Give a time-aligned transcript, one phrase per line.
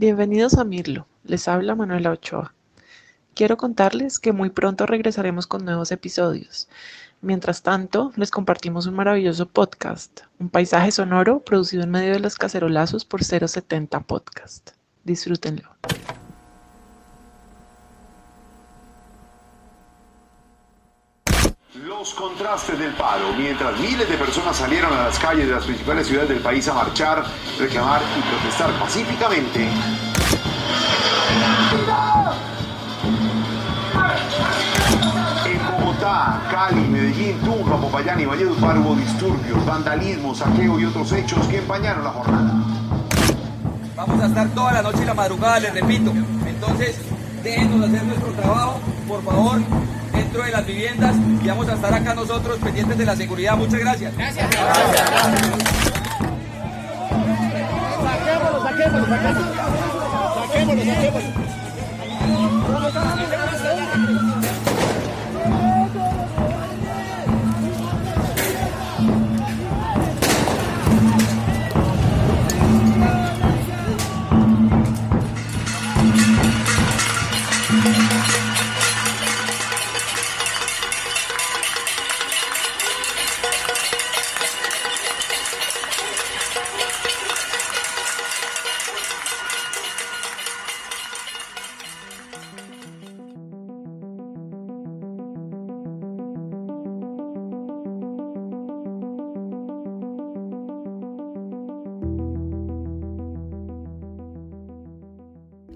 [0.00, 2.54] Bienvenidos a Mirlo, les habla Manuela Ochoa.
[3.34, 6.70] Quiero contarles que muy pronto regresaremos con nuevos episodios.
[7.20, 12.36] Mientras tanto, les compartimos un maravilloso podcast, un paisaje sonoro producido en medio de los
[12.36, 14.70] cacerolazos por 070 Podcast.
[15.04, 15.68] Disfrútenlo.
[22.00, 26.06] Los contrastes del paro, mientras miles de personas salieron a las calles de las principales
[26.06, 27.22] ciudades del país a marchar,
[27.58, 29.68] reclamar y protestar pacíficamente.
[35.44, 41.46] En Bogotá, Cali, Medellín, Tunja, Popayán y Valledupar hubo disturbios, vandalismo, saqueo y otros hechos
[41.48, 42.54] que empañaron la jornada.
[43.94, 46.14] Vamos a estar toda la noche y la madrugada, les repito.
[46.46, 46.98] Entonces,
[47.42, 49.60] déjenos hacer nuestro trabajo, por favor,
[50.30, 53.56] dentro de las viviendas y vamos a estar acá nosotros pendientes de la seguridad.
[53.56, 54.16] Muchas gracias.
[54.16, 54.48] Gracias.
[58.04, 59.52] Saquémoslo, saquémoslo, saquémoslo.
[60.46, 60.84] Saquémoslo,
[63.90, 64.69] saquémoslo.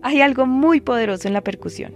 [0.07, 1.95] Hay algo muy poderoso en la percusión,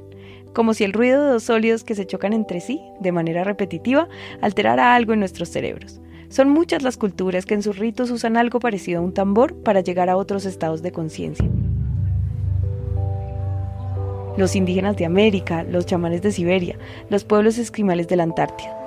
[0.54, 4.08] como si el ruido de dos sólidos que se chocan entre sí, de manera repetitiva,
[4.40, 6.00] alterara algo en nuestros cerebros.
[6.30, 9.82] Son muchas las culturas que en sus ritos usan algo parecido a un tambor para
[9.82, 11.46] llegar a otros estados de conciencia.
[14.38, 16.78] Los indígenas de América, los chamanes de Siberia,
[17.10, 18.77] los pueblos esquimales de la Antártida.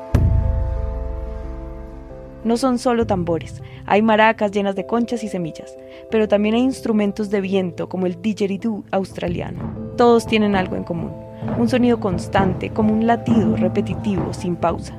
[2.43, 5.77] No son solo tambores, hay maracas llenas de conchas y semillas,
[6.09, 9.75] pero también hay instrumentos de viento como el didgeridoo australiano.
[9.95, 11.11] Todos tienen algo en común,
[11.59, 14.97] un sonido constante, como un latido repetitivo, sin pausa.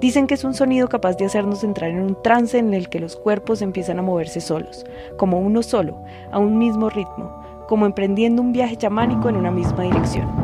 [0.00, 2.98] Dicen que es un sonido capaz de hacernos entrar en un trance en el que
[2.98, 4.84] los cuerpos empiezan a moverse solos,
[5.16, 7.32] como uno solo, a un mismo ritmo,
[7.68, 10.41] como emprendiendo un viaje chamánico en una misma dirección.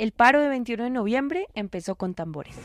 [0.00, 2.56] El paro de 21 de noviembre empezó con tambores.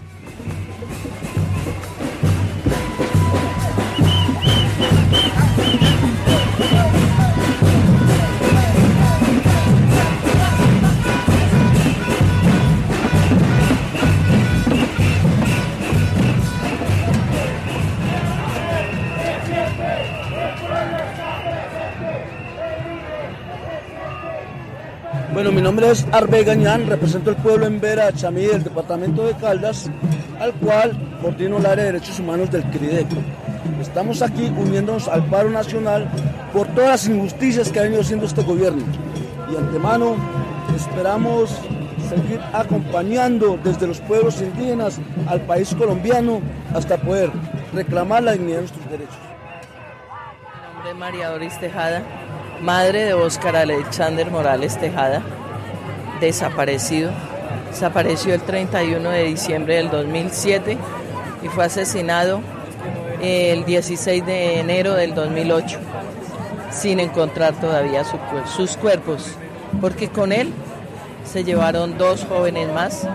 [25.35, 29.33] Bueno, mi nombre es Arbe Gañán, represento el pueblo en Vera, Chamí, del departamento de
[29.33, 29.89] Caldas,
[30.39, 33.17] al cual coordino el área de derechos humanos del CRIDECO.
[33.81, 36.07] Estamos aquí uniéndonos al paro nacional
[36.53, 38.81] por todas las injusticias que ha venido haciendo este gobierno.
[39.51, 40.15] Y antemano
[40.73, 41.49] esperamos
[42.07, 46.39] seguir acompañando desde los pueblos indígenas al país colombiano
[46.73, 47.29] hasta poder
[47.73, 49.17] reclamar la dignidad de nuestros derechos.
[49.19, 52.03] Mi nombre es María Doris Tejada
[52.61, 55.21] madre de Óscar Alexander Morales Tejada,
[56.19, 57.11] desaparecido.
[57.69, 60.77] Desapareció el 31 de diciembre del 2007
[61.43, 62.39] y fue asesinado
[63.21, 65.79] el 16 de enero del 2008,
[66.71, 69.35] sin encontrar todavía sus cuerpos,
[69.81, 70.53] porque con él
[71.25, 73.07] se llevaron dos jóvenes más,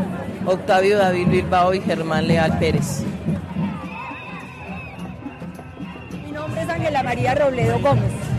[0.44, 3.02] Octavio David Bilbao y Germán Leal Pérez.
[6.24, 8.29] Mi nombre es Ángela María Robledo Gómez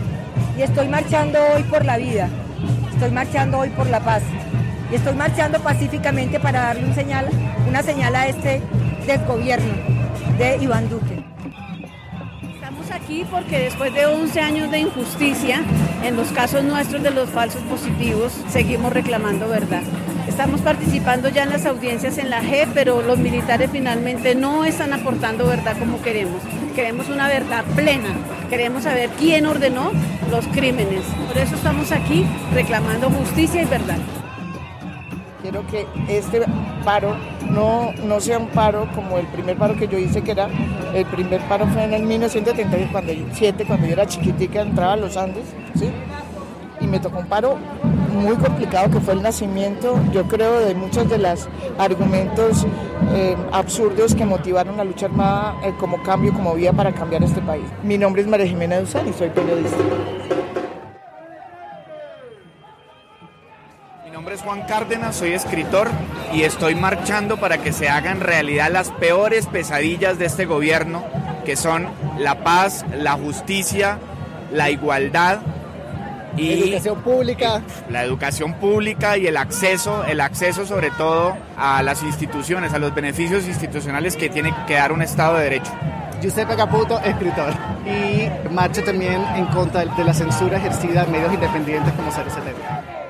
[0.56, 2.28] y estoy marchando hoy por la vida,
[2.92, 4.22] estoy marchando hoy por la paz
[4.90, 6.84] y estoy marchando pacíficamente para darle
[7.68, 8.60] una señal a este
[9.06, 9.72] del gobierno
[10.38, 11.22] de Iván Duque.
[12.54, 15.62] Estamos aquí porque después de 11 años de injusticia,
[16.02, 19.82] en los casos nuestros de los falsos positivos, seguimos reclamando verdad.
[20.28, 24.92] Estamos participando ya en las audiencias en la G, pero los militares finalmente no están
[24.92, 26.40] aportando verdad como queremos.
[26.74, 28.08] Queremos una verdad plena.
[28.48, 29.92] Queremos saber quién ordenó
[30.32, 31.04] los crímenes.
[31.28, 33.98] Por eso estamos aquí reclamando justicia y verdad.
[35.42, 36.40] Quiero que este
[36.84, 37.14] paro
[37.50, 40.48] no, no sea un paro como el primer paro que yo hice, que era
[40.94, 45.44] el primer paro fue en el 1977, cuando yo era chiquitica, entraba a los Andes,
[45.74, 45.90] ¿sí?
[46.80, 47.58] Y me tocó un paro
[48.12, 51.48] muy complicado que fue el nacimiento, yo creo, de muchos de los
[51.78, 52.66] argumentos
[53.12, 57.40] eh, absurdos que motivaron la lucha armada eh, como cambio, como vía para cambiar este
[57.40, 57.64] país.
[57.82, 59.76] Mi nombre es María Jimena Duzán y soy periodista.
[64.04, 65.88] Mi nombre es Juan Cárdenas, soy escritor
[66.32, 71.02] y estoy marchando para que se hagan realidad las peores pesadillas de este gobierno,
[71.44, 71.88] que son
[72.18, 73.98] la paz, la justicia,
[74.52, 75.40] la igualdad
[76.36, 77.62] y educación pública.
[77.90, 82.94] La educación pública y el acceso, el acceso sobre todo a las instituciones, a los
[82.94, 85.72] beneficios institucionales que tiene que dar un Estado de Derecho.
[86.20, 87.52] Giuseppe Caputo, escritor.
[87.84, 93.01] Y marcha también en contra de la censura ejercida a medios independientes como 070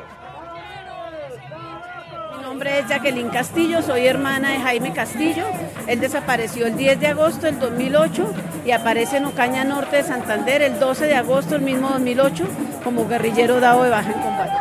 [2.78, 5.44] es Jacqueline Castillo, soy hermana de Jaime Castillo.
[5.86, 8.32] Él desapareció el 10 de agosto del 2008
[8.64, 12.44] y aparece en Ocaña Norte de Santander el 12 de agosto del mismo 2008
[12.84, 14.52] como guerrillero dado de baja en combate.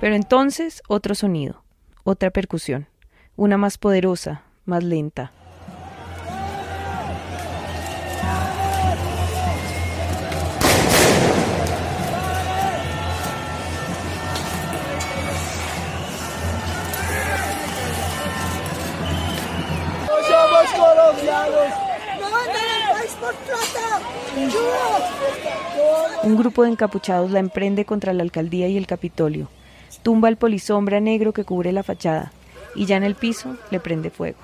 [0.00, 1.62] Pero entonces otro sonido,
[2.04, 2.86] otra percusión,
[3.36, 5.32] una más poderosa, más lenta.
[26.32, 29.50] Un grupo de encapuchados la emprende contra la alcaldía y el Capitolio.
[30.02, 32.32] Tumba el polisombra negro que cubre la fachada
[32.74, 34.38] y ya en el piso le prende fuego.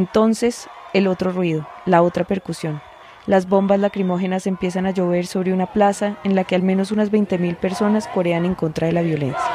[0.00, 2.80] Entonces, el otro ruido, la otra percusión.
[3.26, 7.12] Las bombas lacrimógenas empiezan a llover sobre una plaza en la que al menos unas
[7.12, 9.49] 20.000 personas corean en contra de la violencia.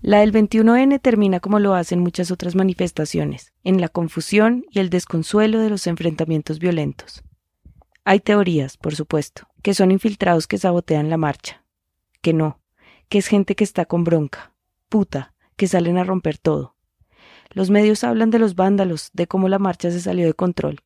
[0.00, 4.90] La del 21N termina como lo hacen muchas otras manifestaciones, en la confusión y el
[4.90, 7.22] desconsuelo de los enfrentamientos violentos.
[8.04, 11.64] Hay teorías, por supuesto, que son infiltrados que sabotean la marcha,
[12.20, 12.60] que no,
[13.08, 14.52] que es gente que está con bronca,
[14.88, 16.76] puta, que salen a romper todo.
[17.50, 20.80] Los medios hablan de los vándalos, de cómo la marcha se salió de control.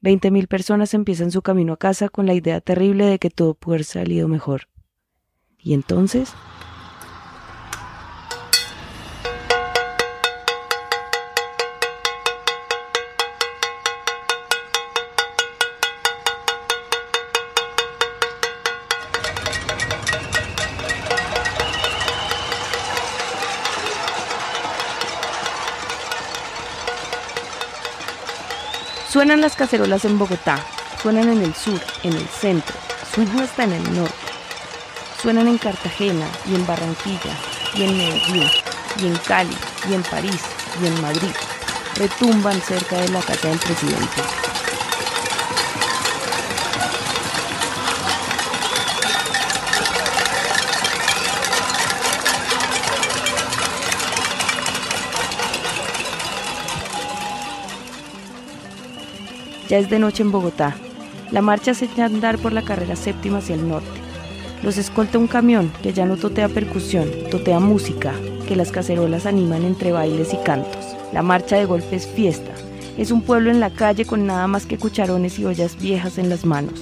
[0.00, 3.54] Veinte mil personas empiezan su camino a casa con la idea terrible de que todo
[3.54, 4.68] puede haber salido mejor.
[5.58, 6.34] ¿Y entonces?
[29.24, 30.58] Suenan las cacerolas en Bogotá,
[31.00, 32.74] suenan en el sur, en el centro,
[33.14, 34.14] suenan hasta en el norte.
[35.22, 37.34] Suenan en Cartagena y en Barranquilla
[37.74, 38.50] y en Medellín
[39.00, 39.56] y en Cali
[39.88, 40.42] y en París
[40.82, 41.32] y en Madrid.
[41.94, 44.43] Retumban cerca de la casa del presidente.
[59.74, 60.76] Ya es de noche en Bogotá.
[61.32, 63.90] La marcha se echa a andar por la carrera séptima hacia el norte.
[64.62, 68.12] Los escolta un camión que ya no totea percusión, totea música,
[68.46, 70.94] que las cacerolas animan entre bailes y cantos.
[71.12, 72.52] La marcha de golpe es fiesta.
[72.96, 76.28] Es un pueblo en la calle con nada más que cucharones y ollas viejas en
[76.28, 76.80] las manos.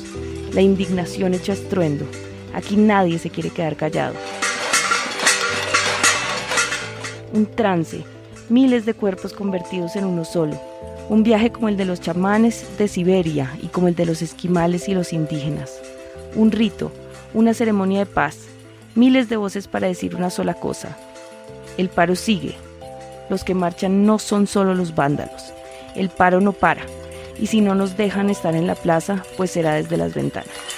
[0.53, 2.05] La indignación hecha estruendo.
[2.53, 4.17] Aquí nadie se quiere quedar callado.
[7.33, 8.05] Un trance,
[8.49, 10.61] miles de cuerpos convertidos en uno solo,
[11.09, 14.89] un viaje como el de los chamanes de Siberia y como el de los esquimales
[14.89, 15.81] y los indígenas.
[16.35, 16.93] Un rito,
[17.35, 18.39] una ceremonia de paz.
[18.95, 20.97] Miles de voces para decir una sola cosa.
[21.77, 22.55] El paro sigue.
[23.31, 25.53] Los que marchan no son solo los vándalos.
[25.97, 26.83] El paro no para.
[27.39, 30.72] Y si no nos dejan estar en la plaza, pues será desde las ventanas.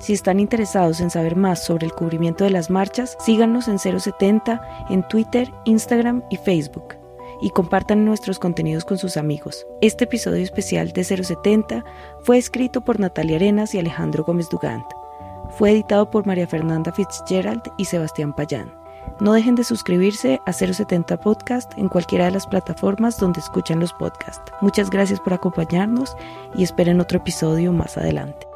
[0.00, 4.86] Si están interesados en saber más sobre el cubrimiento de las marchas, síganos en 070
[4.88, 6.96] en Twitter, Instagram y Facebook
[7.42, 9.66] y compartan nuestros contenidos con sus amigos.
[9.82, 11.84] Este episodio especial de 070
[12.20, 14.86] fue escrito por Natalia Arenas y Alejandro Gómez Dugant.
[15.50, 18.72] Fue editado por María Fernanda Fitzgerald y Sebastián Payán.
[19.20, 23.92] No dejen de suscribirse a 070 Podcast en cualquiera de las plataformas donde escuchan los
[23.92, 24.50] podcasts.
[24.62, 26.16] Muchas gracias por acompañarnos
[26.54, 28.49] y esperen otro episodio más adelante.